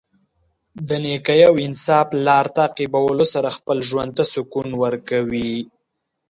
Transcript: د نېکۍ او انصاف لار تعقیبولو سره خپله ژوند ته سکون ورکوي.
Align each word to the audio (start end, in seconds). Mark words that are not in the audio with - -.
د 0.87 0.89
نېکۍ 1.03 1.41
او 1.49 1.55
انصاف 1.67 2.07
لار 2.25 2.45
تعقیبولو 2.57 3.25
سره 3.33 3.55
خپله 3.57 3.81
ژوند 3.89 4.11
ته 4.17 4.23
سکون 4.33 4.69
ورکوي. 4.83 5.53